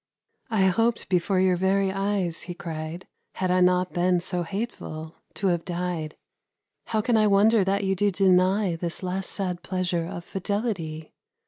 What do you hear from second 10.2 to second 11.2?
fidelity?